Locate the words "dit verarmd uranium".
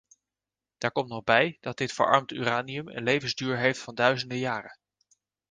1.77-2.87